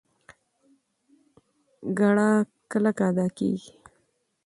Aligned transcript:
ګړه 1.97 2.29
کلکه 2.71 3.03
ادا 3.11 3.27
کېږي. 3.37 3.73